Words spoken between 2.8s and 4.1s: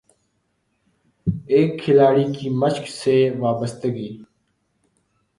سے وابستگی